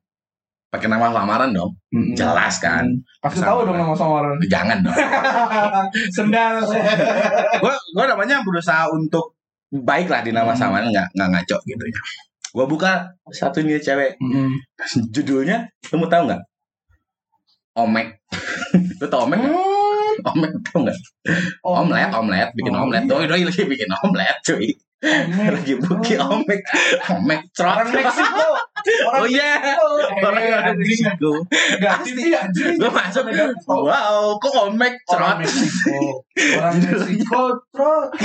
[0.67, 1.73] Pakai nama lamaran dong,
[2.19, 2.85] jelas kan?
[3.23, 4.37] Kasih tahu dong nama samaran.
[4.45, 4.93] Jangan dong.
[6.15, 6.61] Sendal.
[7.63, 9.36] Gua gua namanya berusaha untuk
[9.73, 10.61] baik lah di nama Hmm.
[10.61, 11.99] samaran nggak nggak ngaco gitu ya.
[12.57, 12.93] Gua buka
[13.29, 14.17] satu nih cewek,
[15.15, 16.43] judulnya, lu mau tahu nggak?
[17.77, 18.09] Omek.
[19.01, 19.55] lu tau Omek nggak?
[20.33, 20.99] Omek tau nggak?
[21.61, 23.05] Omlet, omlet, bikin Oh, omlet.
[23.05, 23.11] iya.
[23.13, 24.71] Doi doi lagi bikin omlet, cuy.
[25.53, 26.61] Lagi buki omek,
[27.13, 27.85] omek trot.
[27.85, 28.47] Orang Meksiko.
[29.07, 29.53] Orang Oh iya,
[30.19, 30.79] orang Eh, dari anjing.
[30.83, 31.33] Meksiko.
[31.79, 32.75] Ganti sih anjing.
[32.75, 33.25] Gue masuk,
[33.69, 35.37] wow, kok omek Orang trot?
[35.41, 36.01] Meksiko.
[36.59, 37.43] Orang Meksiko.
[37.71, 38.09] Trot.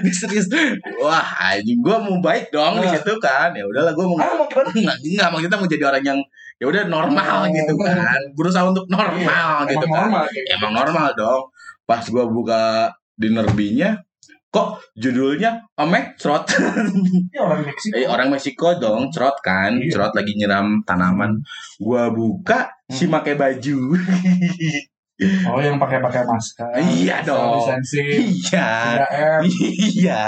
[0.00, 0.46] Ini serius.
[0.98, 2.94] Wah, anjing gue mau baik dong di Nah.
[2.94, 3.52] situ kan.
[3.52, 4.46] Ya udahlah gue mau Ah, mau
[5.30, 6.20] maksudnya mau jadi orang yang
[6.58, 7.52] ya udah normal Oh.
[7.52, 8.18] gitu kan.
[8.34, 10.00] Berusaha untuk normal gitu Emang kan.
[10.10, 10.24] normal.
[10.28, 10.48] gitu.
[10.50, 11.42] Emang normal dong.
[11.84, 12.62] Pas gua buka
[13.14, 13.98] dinner B-nya
[14.50, 16.44] kok judulnya Omek Trot.
[16.50, 17.94] Ini orang Meksiko.
[17.94, 19.78] eh, orang Meksiko dong, Trot kan.
[19.78, 19.94] Iya.
[19.94, 21.38] Trot lagi nyiram tanaman.
[21.78, 23.94] Gua buka si pakai baju.
[25.20, 26.80] Oh, yang pakai-pakai masker.
[26.80, 27.60] Iya dong.
[27.60, 28.08] distancing.
[28.08, 28.72] Iya.
[29.04, 29.42] 3M.
[30.00, 30.24] Iya.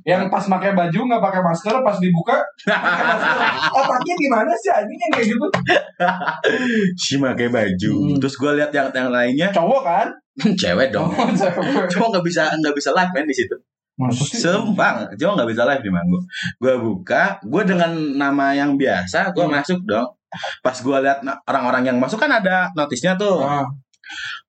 [0.00, 3.52] Yang pas pakai baju nggak pakai masker, pas dibuka pakai.
[3.76, 5.46] Otaknya gimana sih anjing yang kayak gitu?
[6.96, 7.92] si pakai baju.
[7.92, 8.16] Hmm.
[8.16, 10.08] Terus gua lihat yang yang lainnya Cowok kan?
[10.60, 11.10] cewek dong.
[11.14, 11.28] Oh.
[11.90, 13.56] Cuma nggak bisa nggak bisa live kan di situ.
[14.34, 16.18] Sembang, cuma nggak bisa live di Manggo.
[16.58, 19.54] Gue buka, gue dengan nama yang biasa, gue Hmm.
[19.54, 20.10] masuk dong.
[20.66, 23.62] Pas gue lihat orang-orang yang masuk kan ada notisnya tuh, Ah.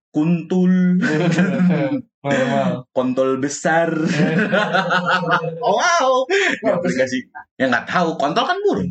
[0.10, 0.98] kuntul,
[2.98, 3.94] kontol besar.
[5.62, 6.26] Oh, wow,
[6.66, 7.30] aplikasi.
[7.62, 8.90] Ya nggak tahu, kontol kan burung.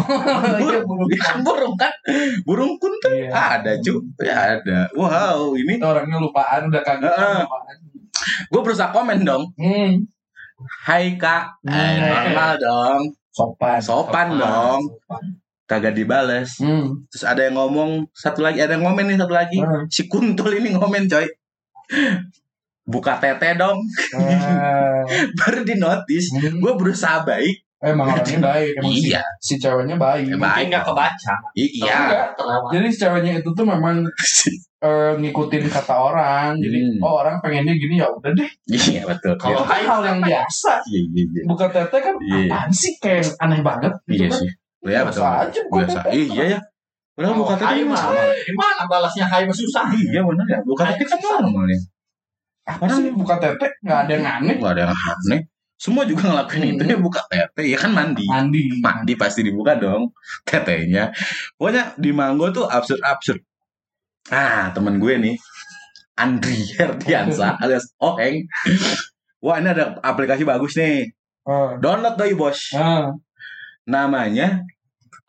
[0.00, 1.08] Iya, burung.
[1.08, 1.92] Iya kan burung kan,
[2.42, 3.30] burung kuntul Iya.
[3.30, 4.86] ada cu, ya ada.
[4.92, 7.76] Wow, ini Orangnya lupaan udah kagak lupaan.
[8.44, 9.46] gue berusaha komen dong.
[9.54, 10.02] Hmm.
[10.84, 12.02] Hai kak, eh, Hmm.
[12.04, 13.78] normal dong, Sopan.
[13.78, 15.22] sopan dong, Sopan.
[15.64, 16.58] kagak dibales.
[16.58, 17.06] Hmm.
[17.06, 19.58] Terus ada yang ngomong satu lagi, ada yang ngomen nih satu lagi.
[19.58, 19.86] Hmm.
[19.86, 21.26] Si Kuntul ini ngomen coy.
[22.84, 23.84] Buka tete dong,
[24.16, 25.00] Eh,
[25.38, 26.32] baru di notice.
[26.32, 26.58] hmm.
[26.58, 27.67] Gue berusaha baik.
[27.78, 28.70] Emang orangnya baik.
[28.74, 30.26] Emang si, Iya, si ceweknya baik.
[30.26, 30.66] Ya, Mungkin baik.
[30.66, 31.34] nggak kebaca.
[31.54, 31.94] I- iya.
[32.02, 32.26] enggak.
[32.74, 34.02] Jadi si ceweknya itu tuh memang
[34.88, 36.58] eh, ngikutin kata orang.
[36.58, 37.06] Jadi Hmm.
[37.06, 38.50] oh orang pengennya gini ya udah deh.
[38.66, 39.38] Iya betul.
[39.38, 40.82] Kalau Itu kan hal yang biasa.
[40.84, 41.42] Iya iya iya.
[41.46, 42.38] Buka tete kan Iya.
[42.50, 43.92] apaan sih kayak aneh banget.
[44.06, 44.38] gitu Iya kan.
[44.42, 44.50] sih.
[44.82, 45.22] Iya betul.
[45.22, 45.98] Biasa aja Biasa.
[46.10, 46.58] Iya ya.
[47.14, 48.02] Padahal buka tete Hai kan mah.
[48.42, 49.86] Gimana balasnya hai mah susah.
[49.94, 50.58] Iya benar ya.
[50.62, 51.78] Buka tete kan normal ya.
[52.68, 54.54] Apa sih buka tete nggak ada yang aneh.
[54.58, 55.40] Gak ada yang aneh.
[55.78, 56.90] Semua juga ngelakuin itu Hmm.
[56.90, 57.62] ya buka tete.
[57.64, 58.26] Ya kan mandi.
[58.26, 58.82] Mandi.
[58.82, 60.10] Mandi pasti dibuka dong
[60.42, 61.14] tetenya.
[61.54, 63.38] Pokoknya di Manggo tuh absurd-absurd.
[64.28, 65.36] Ah, temen gue nih.
[66.18, 68.42] Andri Herdiansa alias Oheng.
[69.38, 71.14] Wah, ini ada aplikasi bagus nih.
[71.46, 72.74] Eh, Download doi, Bos.
[72.74, 73.06] eh,
[73.86, 74.66] Namanya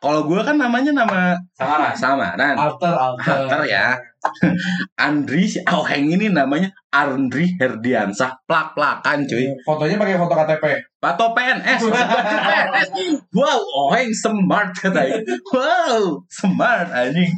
[0.00, 1.92] kalau gue kan namanya nama Samaran.
[1.92, 2.56] samaran.
[2.56, 3.36] alter alter.
[3.44, 3.92] Alter ya.
[5.06, 8.32] Andri si Oheng ini namanya Andri Herdiansa.
[8.48, 9.52] Plak-plakan cuy.
[9.60, 10.64] Fotonya pakai foto KTP.
[11.00, 12.88] Pato PNS, PNS.
[13.32, 15.20] Wow, Oheng smart katanya.
[15.52, 17.32] Wow, smart anjing.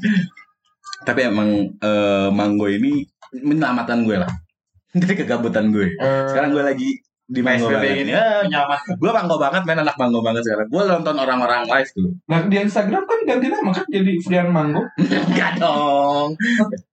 [1.03, 3.03] Tapi emang eh, Manggo ini
[3.43, 4.31] menyelamatkan gue lah.
[5.03, 5.99] Dari kegabutan gue.
[5.99, 6.91] Eh, Sekarang gue lagi
[7.33, 8.05] di Manggo banget.
[8.05, 8.95] ini Ya, menyelamatkan.
[9.01, 10.67] gue Manggo banget, main anak Manggo banget sekarang.
[10.69, 12.11] Gue nonton orang-orang live tuh.
[12.29, 14.83] Nah di Instagram kan ganti nama kan jadi Frian Mango.
[15.33, 16.37] Enggak dong.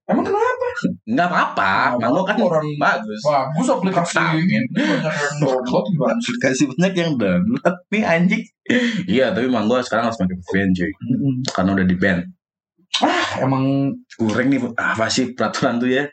[0.07, 0.67] Emang kenapa?
[1.05, 1.71] Enggak apa-apa.
[1.99, 3.21] Nggak Manggo kan orang bagus.
[3.21, 4.57] Bagus aplikasi ini?
[6.39, 8.43] Kasih banyak yang download nih anjing.
[9.05, 10.91] Iya, tapi Manggo sekarang harus pakai VPN cuy.
[11.51, 12.17] Karena udah di ban.
[12.99, 16.03] Ah emang kurang nih apa sih peraturan tuh ya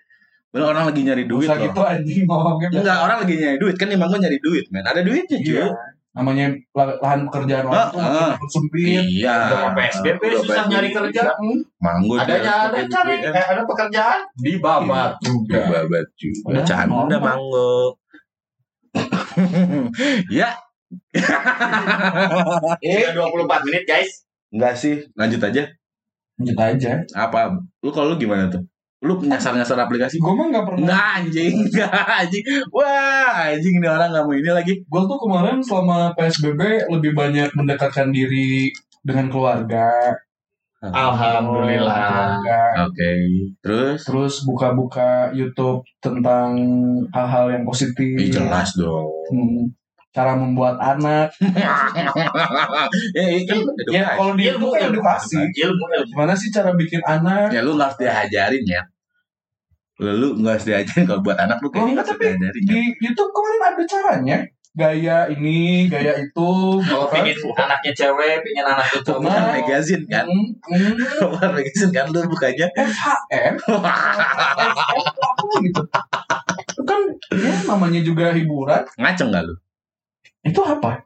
[0.57, 1.65] Bener orang lagi nyari duit usah loh.
[1.69, 2.69] gitu anjing ngomongnya.
[2.73, 4.81] Enggak, orang lagi nyari duit kan emang gue nyari duit, men.
[4.83, 5.53] Ada duitnya, cuy.
[5.53, 5.67] Iya.
[6.11, 8.49] Namanya lah- lahan pekerjaan orang tuh Ah, ah.
[8.49, 9.05] sempit.
[9.05, 9.37] Iya.
[9.53, 11.23] Udah PSBB Udah susah nyari kerja.
[11.77, 15.61] Manggo Adanya ada cari eh, ada pekerjaan di babat juga.
[15.69, 16.33] Babat cuy.
[16.57, 18.01] Ya, Canda manggo.
[20.33, 20.57] ya.
[22.79, 24.25] Eh 24 menit guys.
[24.49, 25.69] Enggak sih, lanjut aja.
[26.37, 26.93] Lanjut aja.
[27.13, 27.61] Apa?
[27.81, 28.65] Lu kalau lu gimana tuh?
[29.05, 30.17] Lu nyasar-nyasar aplikasi?
[30.17, 30.81] Gue mah nggak pernah.
[30.89, 32.45] Enggak anjing, enggak anjing.
[32.73, 34.73] Wah, anjing ini orang nggak mau ini lagi.
[34.89, 38.73] Gue tuh kemarin selama PSBB lebih banyak mendekatkan diri
[39.05, 40.17] dengan keluarga.
[40.81, 42.41] Alhamdulillah.
[42.89, 43.13] Oke.
[43.65, 44.01] Terus?
[44.05, 46.57] Terus buka-buka YouTube tentang
[47.11, 48.17] hal-hal yang positif.
[48.17, 49.09] Ih, jelas dong.
[49.33, 49.73] Hmm,
[50.17, 51.29] cara membuat anak.
[53.17, 55.37] ya, itu kan Ya kalau di ilmu kan edukasi.
[55.37, 56.09] Ilmu, ilmu.
[56.17, 57.53] Gimana sih cara bikin anak?
[57.53, 58.81] Ya lu nggak harus diajarin ya.
[60.01, 62.63] Lu, lu nggak harus diajarin kalau buat anak lu Oh, kayaknya nggak harus tapi diajarin.
[62.65, 62.73] ya.
[62.73, 64.39] Di YouTube kemarin ada caranya.
[64.77, 66.51] Gaya ini, gaya itu.
[66.85, 67.25] Kalau kan?
[67.25, 69.25] pingin anaknya cewek, pingin anaknya cowok.
[69.25, 70.29] Bukan magazine kan?
[70.29, 70.93] Hmm,
[71.33, 72.69] Bukan magazine kan lu bukanya.
[72.77, 73.57] FHM.
[75.65, 75.81] Gitu.
[76.77, 77.01] Itu kan
[77.33, 78.85] ya, namanya juga hiburan.
[79.01, 79.57] Ngaceng gak lu?
[80.47, 81.03] Itu apa?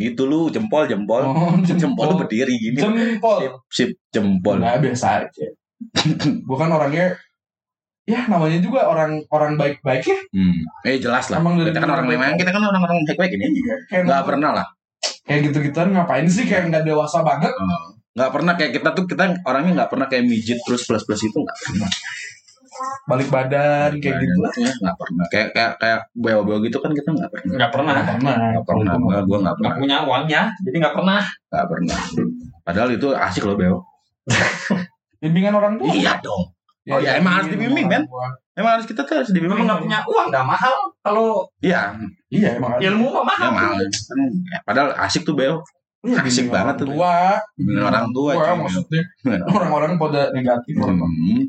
[0.00, 1.20] itu lu jempol jempol.
[1.28, 2.80] Oh, Jempol lu berdiri gini.
[2.80, 3.44] Jempol.
[3.44, 4.56] Sip, sip jempol.
[4.60, 5.46] Nah, biasa aja.
[6.48, 7.16] Bukan orangnya
[8.06, 10.18] ya namanya juga orang orang baik-baik ya.
[10.32, 10.64] Hmm.
[10.88, 11.42] Eh jelas lah.
[11.42, 13.46] Emang kita kan orang memang kita kan orang-orang baik-baik ini.
[13.92, 14.66] Kayak Nggak pernah lah.
[15.26, 17.50] kayak gitu-gituan ngapain sih kayak nggak dewasa banget.
[17.50, 17.98] Oh.
[18.16, 21.36] Nggak pernah kayak kita tuh kita orangnya nggak pernah kayak mijit terus plus plus itu
[21.36, 21.90] nggak pernah.
[23.06, 24.52] Balik badan kayak gitu lah.
[24.54, 25.24] Ya, nggak pernah.
[25.28, 27.52] Kayak kayak kayak beo-beo gitu kan kita nggak pernah.
[27.56, 27.92] Nggak pernah.
[27.92, 28.34] Nggak pernah.
[28.36, 28.92] Nggak pernah.
[28.96, 29.74] Gua gua nggak Nggak pernah.
[29.78, 31.20] punya uangnya, jadi nggak pernah.
[31.48, 31.98] Nggak pernah.
[32.62, 33.78] Padahal itu asik loh beo.
[35.22, 35.92] Bimbingan orang tua.
[35.92, 36.52] Iya dong.
[36.86, 38.06] Oh, ya, emang harus dibimbing, kan?
[38.54, 39.58] Emang harus kita tuh harus dibimbing.
[39.58, 40.76] Memang nggak punya uang, nggak mahal.
[41.02, 41.98] Kalau Iya,
[42.30, 42.82] Iya emang harus.
[42.86, 43.42] ilmu mah mahal.
[43.42, 43.74] ya mahal.
[43.82, 45.66] Ya, Padahal asik tuh beo.
[46.06, 46.86] Iya, asik banget orang tuh.
[46.94, 47.16] Tua.
[47.58, 48.32] Bimbingan orang tua.
[48.38, 48.58] Tua, cuy.
[48.62, 49.02] maksudnya
[49.50, 50.74] orang-orang pada negatif.
[50.78, 51.42] Hmm.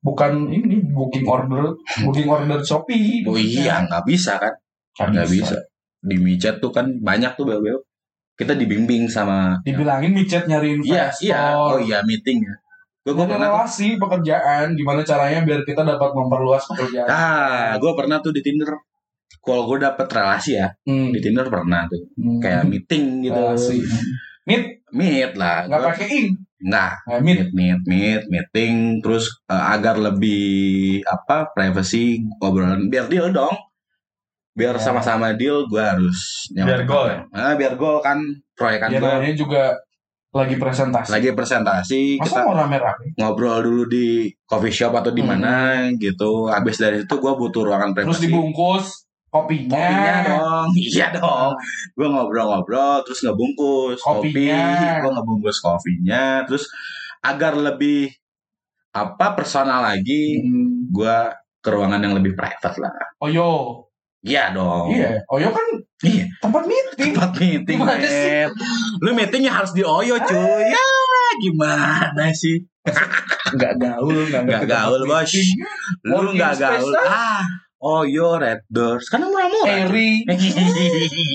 [0.00, 3.24] Bukan ini booking order, booking order Shopee.
[3.24, 4.52] Oh iya, nggak bisa kan?
[4.96, 5.56] Nggak bisa.
[6.00, 7.80] Di micet tuh kan banyak tuh beo-beo.
[8.34, 11.22] Kita dibimbing sama Dibilangin micet nyari Iya, investor.
[11.22, 11.40] iya.
[11.54, 12.54] Oh iya, meeting ya.
[13.04, 13.54] Gue gue pernah tuh.
[13.60, 17.04] relasi pekerjaan, gimana caranya biar kita dapat memperluas pekerjaan.
[17.06, 18.72] Ah, gue pernah tuh di Tinder.
[19.38, 21.12] Kalau gue dapet relasi ya, Hmm.
[21.12, 22.00] di Tinder pernah tuh.
[22.16, 22.40] Hmm.
[22.40, 23.36] Kayak meeting gitu.
[23.36, 23.76] relasi.
[24.44, 25.68] Meet Meet lah.
[25.68, 26.28] nggak Gua- pakai ing.
[26.64, 26.92] Nggak.
[27.04, 27.36] Nah, meet.
[27.36, 28.74] Meet, meet, meet, meeting.
[28.98, 30.42] Terus eh, agar lebih
[31.04, 32.04] apa privacy
[32.38, 33.52] obrolan biar deal dong.
[34.50, 34.80] Biar Ya.
[34.80, 37.18] sama-sama deal, gue harus Biar goal ya?
[37.28, 38.22] Nah, biar gol kan
[38.54, 39.02] proyekan gue.
[39.02, 39.62] namanya juga
[40.30, 41.10] lagi presentasi.
[41.10, 43.14] Lagi presentasi, Masa kita mau rame-rame?
[43.14, 44.06] ngobrol dulu di
[44.42, 45.30] coffee shop atau di Hmm.
[45.36, 45.54] mana
[45.94, 46.46] gitu.
[46.46, 48.22] Habis dari itu gue butuh ruangan Terus privasi.
[48.24, 48.86] dibungkus
[49.34, 49.74] kopinya.
[49.74, 51.52] Kopinya dong, iya dong.
[51.92, 55.02] Gue ngobrol-ngobrol, terus ngebungkus kopi, Kopinya.
[55.02, 56.70] gue ngebungkus kopinya, terus
[57.18, 58.14] agar lebih
[58.94, 60.86] apa personal lagi, Hmm.
[60.94, 61.16] gue
[61.58, 62.92] ke ruangan yang lebih private lah.
[63.18, 63.82] Oyo.
[64.24, 64.88] Iya dong.
[64.88, 65.66] Iya, Oyo kan
[66.00, 66.24] Iya.
[66.40, 67.12] tempat meeting.
[67.12, 68.48] Tempat meeting, sih?
[69.04, 70.64] Lu meetingnya harus di Oyo, cuy.
[70.64, 70.84] Ya,
[71.42, 72.56] gimana sih?
[73.52, 75.32] Enggak gaul, Nggak gaul, bos.
[76.04, 76.88] Lu nggak gaul.
[76.88, 77.44] space,
[77.84, 79.12] Ah, Oyo Red Doors.
[79.12, 79.84] Kan murah-murah.
[79.84, 80.24] Eri,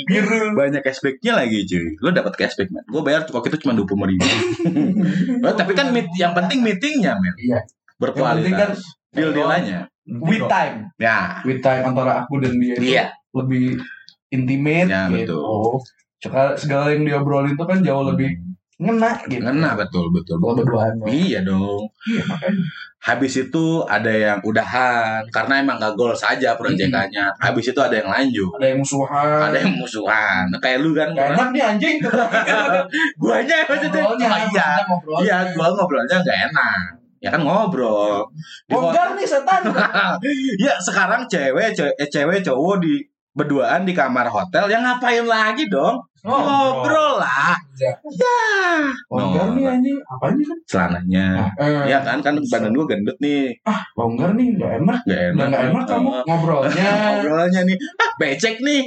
[0.10, 0.58] biru.
[0.58, 4.10] banyak cashbacknya lagi cuy lu dapat cashback man gue bayar waktu itu cuma dua puluh
[4.10, 4.26] ribu
[5.46, 7.60] Oh, tapi kan meet, yang penting meetingnya men Iya.
[7.62, 8.78] Yang penting kan berkualitas
[9.12, 10.90] deal dealannya with time.
[10.98, 13.78] ya With time antara aku dan dia iya lebih
[14.30, 15.38] intimate Ya, gitu.
[15.38, 15.86] betul.
[16.20, 18.30] Segala, segala yang diobrolin itu kan jauh lebih
[18.80, 19.44] ngena gitu.
[19.44, 20.94] ngena betul betul Kalau betul berduaan.
[20.96, 21.08] dong.
[21.10, 22.64] iya dong Iya, makanya.
[23.00, 28.08] habis itu ada yang udahan karena emang gak goal saja proyekannya habis itu ada yang
[28.08, 29.40] lanjut Ada yang musuhan.
[29.46, 31.96] ada yang musuhan kayak lu kan Gak enak nih anjing.
[33.20, 35.22] guanya maksudnya Ngobrolnya, iya ngobrolnya.
[35.22, 36.84] iya gua ngobrolnya gak enak
[37.20, 38.24] ya kan ngobrol
[38.66, 39.60] Bongkar nih setan.
[40.64, 45.68] ya sekarang cewek ce- eh, cewek cowok di berduaan di kamar hotel yang ngapain lagi
[45.68, 47.96] dong ngobrol lah Ya.
[47.96, 48.36] ya
[49.08, 49.98] Bongkar nih anjing.
[50.04, 50.58] Apanya kan?
[50.68, 53.56] celananya Eh, ya kan kan badan gua gendut nih
[53.96, 55.00] bongkar nih gak enak.
[55.04, 56.88] gak enak Udah gak enak kamu Eh, ngobrolnya.
[57.08, 58.84] ngobrolnya nih ah becek nih